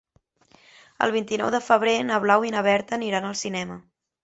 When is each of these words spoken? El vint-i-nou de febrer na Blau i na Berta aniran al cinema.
El 1.07 1.13
vint-i-nou 1.15 1.51
de 1.57 1.61
febrer 1.67 1.95
na 2.09 2.19
Blau 2.25 2.49
i 2.49 2.51
na 2.57 2.65
Berta 2.71 3.01
aniran 3.01 3.31
al 3.31 3.39
cinema. 3.45 3.81